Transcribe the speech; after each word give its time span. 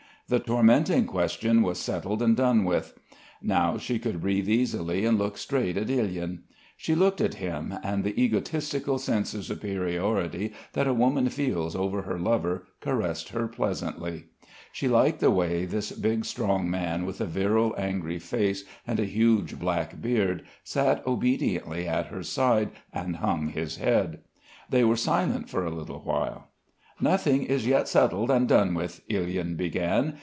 The 0.27 0.39
tormenting 0.39 1.07
question 1.07 1.61
was 1.61 1.77
settled 1.77 2.21
and 2.21 2.37
done 2.37 2.63
with. 2.63 2.97
Now 3.41 3.77
she 3.77 3.99
could 3.99 4.21
breathe 4.21 4.47
easily 4.47 5.03
and 5.03 5.17
look 5.17 5.37
straight 5.37 5.75
at 5.75 5.89
Ilyin. 5.89 6.43
She 6.77 6.95
looked 6.95 7.19
at 7.19 7.33
him, 7.33 7.77
and 7.83 8.05
the 8.05 8.17
egotistical 8.17 8.97
sense 8.97 9.33
of 9.33 9.43
superiority 9.43 10.53
that 10.71 10.87
a 10.87 10.93
woman 10.93 11.27
feels 11.27 11.75
over 11.75 12.03
her 12.03 12.17
lover 12.17 12.65
caressed 12.79 13.27
her 13.31 13.49
pleasantly. 13.49 14.27
She 14.71 14.87
liked 14.87 15.19
the 15.19 15.31
way 15.31 15.65
this 15.65 15.91
big 15.91 16.23
strong 16.23 16.69
man 16.71 17.05
with 17.05 17.19
a 17.19 17.25
virile 17.25 17.75
angry 17.77 18.17
face 18.19 18.63
and 18.87 19.01
a 19.01 19.03
huge 19.03 19.59
black 19.59 20.01
beard 20.01 20.43
sat 20.63 21.05
obediently 21.05 21.89
at 21.89 22.05
her 22.05 22.23
side 22.23 22.71
and 22.93 23.17
hung 23.17 23.49
his 23.49 23.75
head. 23.75 24.21
They 24.69 24.85
were 24.85 24.95
silent 24.95 25.49
for 25.49 25.65
a 25.65 25.71
little 25.75 25.99
while. 25.99 26.47
"Nothing 27.03 27.43
is 27.43 27.65
yet 27.65 27.87
settled 27.89 28.29
and 28.31 28.47
done 28.47 28.75
with," 28.75 29.01
Ilyin 29.09 29.57
began. 29.57 30.17